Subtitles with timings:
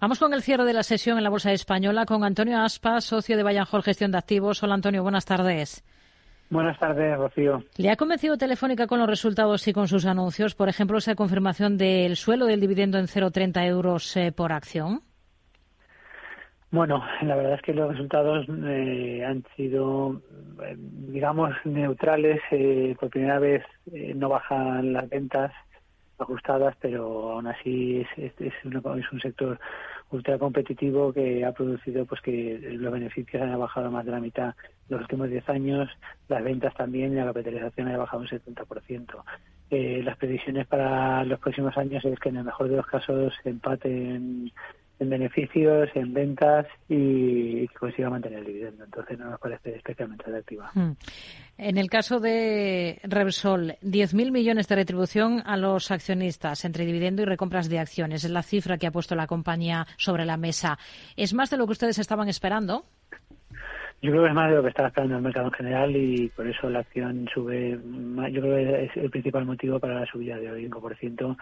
[0.00, 3.36] Vamos con el cierre de la sesión en la Bolsa Española con Antonio Aspa, socio
[3.36, 4.62] de Vallanhol Gestión de Activos.
[4.62, 5.84] Hola Antonio, buenas tardes.
[6.50, 7.64] Buenas tardes, Rocío.
[7.76, 10.54] ¿Le ha convencido Telefónica con los resultados y con sus anuncios?
[10.54, 15.00] Por ejemplo, esa confirmación del suelo del dividendo en 0,30 euros eh, por acción.
[16.70, 20.22] Bueno, la verdad es que los resultados eh, han sido,
[20.64, 22.40] eh, digamos, neutrales.
[23.00, 23.64] por primera vez
[24.14, 25.50] no bajan las ventas
[26.18, 29.58] ajustadas, pero aún así es, es, es un sector
[30.10, 34.54] ultra competitivo que ha producido pues que los beneficios han bajado más de la mitad
[34.88, 35.88] los últimos 10 años,
[36.28, 39.22] las ventas también y la capitalización ha bajado un 70%.
[39.70, 43.34] Eh, las previsiones para los próximos años es que en el mejor de los casos
[43.44, 44.50] empaten
[45.00, 48.84] en beneficios, en ventas y que consiga mantener el dividendo.
[48.84, 50.70] Entonces no nos parece especialmente atractiva.
[50.74, 50.92] Hmm.
[51.56, 57.24] En el caso de Repsol, 10.000 millones de retribución a los accionistas entre dividendo y
[57.24, 58.24] recompras de acciones.
[58.24, 60.78] Es la cifra que ha puesto la compañía sobre la mesa.
[61.16, 62.84] ¿Es más de lo que ustedes estaban esperando?
[64.00, 66.28] Yo creo que es más de lo que está esperando el mercado en general y
[66.28, 67.70] por eso la acción sube.
[68.32, 71.36] Yo creo que es el principal motivo para la subida de hoy, 5%,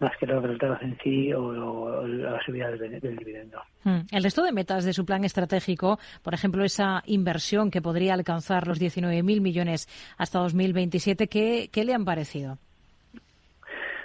[0.00, 3.58] más que los resultados en sí o, la subida del, dividendo.
[3.84, 4.00] Hmm.
[4.10, 8.68] El resto de metas de su plan estratégico, por ejemplo, esa inversión que podría alcanzar
[8.68, 9.88] los 19.000 millones
[10.18, 12.58] hasta 2027, ¿qué, ¿qué le han parecido?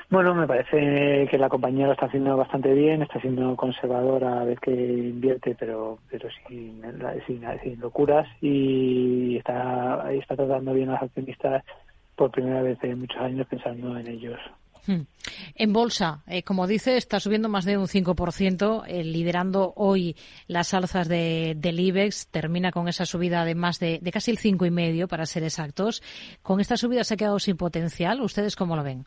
[0.10, 4.44] Bueno, me parece que la compañía lo está haciendo bastante bien, está siendo conservadora a
[4.44, 6.82] ver que invierte, pero pero sin,
[7.28, 11.64] sin, locuras y está, está tratando bien a los accionistas
[12.16, 14.40] por primera vez en muchos años pensando en ellos.
[14.88, 15.02] Hmm.
[15.54, 20.16] En bolsa, eh, como dice, está subiendo más de un 5%, eh, liderando hoy
[20.48, 22.30] las alzas de, del IBEX.
[22.32, 26.02] Termina con esa subida de más de, de casi el 5,5% para ser exactos.
[26.42, 28.22] Con esta subida se ha quedado sin potencial.
[28.22, 29.06] ¿Ustedes cómo lo ven?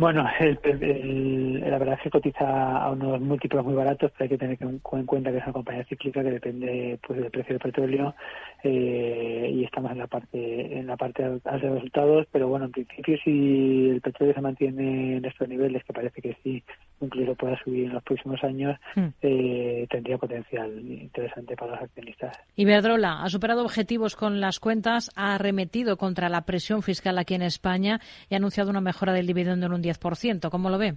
[0.00, 4.58] Bueno, la verdad es que cotiza a unos múltiplos muy baratos, pero hay que tener
[4.58, 8.14] en cuenta que es una compañía cíclica que depende pues del precio del petróleo
[8.64, 12.72] eh, y estamos en la parte en la parte alta de resultados, pero bueno, en
[12.72, 16.64] principio si el petróleo se mantiene en estos niveles, que parece que sí,
[17.02, 19.06] incluso pueda subir en los próximos años, hmm.
[19.20, 22.38] eh, tendría potencial interesante para los accionistas.
[22.56, 27.42] Iberdrola ha superado objetivos con las cuentas, ha arremetido contra la presión fiscal aquí en
[27.42, 28.00] España
[28.30, 30.50] y ha anunciado una mejora del dividendo en un 10%.
[30.50, 30.94] ¿Cómo lo ve?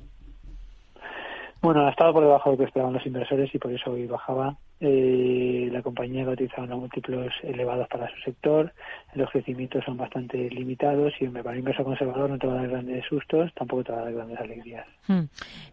[1.62, 4.06] Bueno, ha estado por debajo de lo que esperaban los inversores y por eso hoy
[4.06, 4.58] bajaba.
[4.86, 8.74] Eh, la compañía cotiza unos múltiplos elevados para su sector,
[9.16, 12.68] los crecimientos son bastante limitados y para un inversor conservador no te va a dar
[12.68, 14.86] grandes sustos, tampoco te va a dar grandes alegrías.
[15.08, 15.22] Hmm.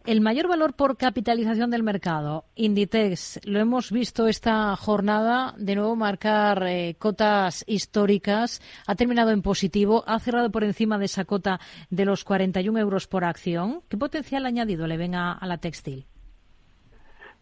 [0.06, 5.97] El mayor valor por capitalización del mercado, Inditex, lo hemos visto esta jornada, de nuevo
[5.97, 11.59] marcar eh, cotas históricas, ha terminado en positivo, ha cerrado por encima de esa cota
[11.91, 13.82] de los 41 euros por acción.
[13.88, 16.06] ¿Qué potencial añadido le ven a la textil?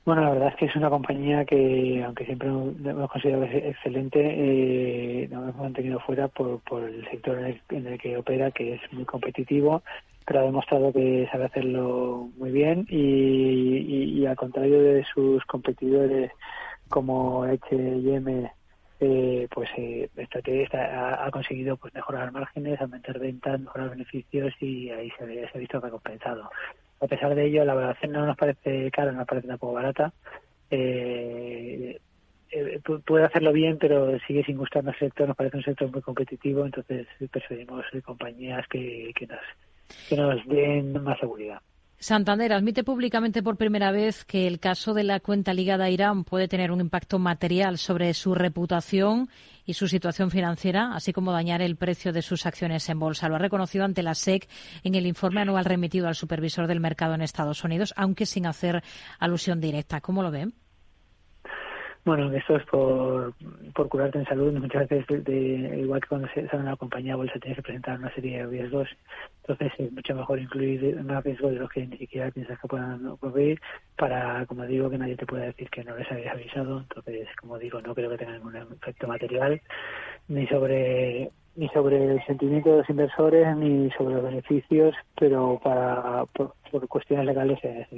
[0.09, 5.29] Bueno, la verdad es que es una compañía que, aunque siempre hemos considerado excelente, eh,
[5.31, 7.39] nos hemos mantenido fuera por, por el sector
[7.69, 9.83] en el, que opera, que es muy competitivo,
[10.25, 16.33] pero ha demostrado que sabe hacerlo muy bien y, al contrario de sus competidores
[16.89, 18.51] como H&M,
[19.01, 20.09] eh, pues eh,
[20.73, 25.79] ha, ha, conseguido pues mejorar márgenes, aumentar ventas, mejorar beneficios y ahí se ha visto
[25.81, 26.49] recompensado
[27.00, 30.12] a pesar de ello, la valoración no nos parece cara, nos parece tampoco barata.
[30.70, 31.98] Eh,
[32.50, 36.03] eh puede hacerlo bien, pero sigue sin gustarnos el sector, nos parece un sector muy
[36.03, 39.41] competitivo, entonces preferimos compañías que, que, nos,
[40.09, 41.60] que nos den más seguridad.
[42.00, 46.22] Santander admite públicamente por primera vez que el caso de la cuenta ligada a Irán
[46.22, 49.28] puede tener un impacto material sobre su reputación
[49.64, 53.28] y su situación financiera, así como dañar el precio de sus acciones en bolsa.
[53.28, 54.48] Lo ha reconocido ante la SEC
[54.84, 58.84] en el informe anual remitido al supervisor del mercado en Estados Unidos, aunque sin hacer
[59.19, 60.00] alusión directa.
[60.00, 60.54] ¿Cómo lo ven?
[62.09, 63.35] Bueno, esto es por,
[63.75, 64.51] por curarte en salud.
[64.55, 68.11] Muchas veces, de, igual que cuando se sale una compañía bolsa, tienes que presentar una
[68.15, 68.89] serie de riesgos.
[69.43, 73.07] Entonces, es mucho mejor incluir más riesgos de los que ni siquiera piensas que puedan
[73.09, 73.61] ocurrir
[73.95, 76.81] para, como digo, que nadie te pueda decir que no les habías avisado.
[76.81, 79.61] Entonces, como digo, no creo que tenga ningún efecto material
[80.28, 86.25] ni sobre ni sobre el sentimiento de los inversores ni sobre los beneficios, pero para
[86.27, 86.55] por,
[86.87, 87.89] cuestiones legales se,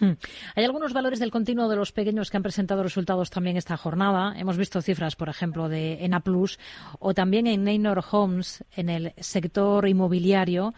[0.00, 0.12] hmm.
[0.56, 4.32] Hay algunos valores del continuo de los pequeños que han presentado resultados también esta jornada.
[4.38, 6.58] Hemos visto cifras, por ejemplo, de ENA Plus
[6.98, 10.72] o también en Neynor Homes, en el sector inmobiliario.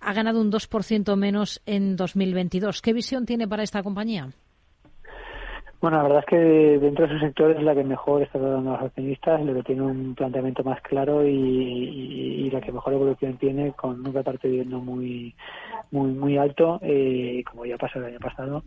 [0.00, 2.82] Ha ganado un 2% menos en 2022.
[2.82, 4.30] ¿Qué visión tiene para esta compañía?
[5.80, 8.70] Bueno, la verdad es que dentro de su sector es la que mejor está dando
[8.70, 13.36] a los accionistas, la que tiene un planteamiento más claro y, la que mejor evolución
[13.36, 15.34] tiene con un reparto muy
[15.90, 18.64] muy muy alto, eh, como ya pasó el año pasado.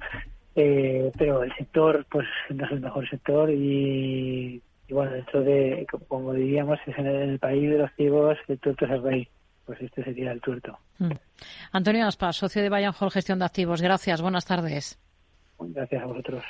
[0.55, 6.33] eh, pero el sector pues no es el mejor sector y, bueno, dentro de, como
[6.33, 9.27] diríamos, es en el, país de los ciegos, el tuerto es el rey.
[9.65, 10.77] Pues este sería el tuerto.
[10.99, 11.11] Mm.
[11.71, 13.81] Antonio Aspa, socio de Bayern Hall Gestión de Activos.
[13.81, 14.99] Gracias, buenas tardes.
[15.59, 16.43] Gracias a vosotros.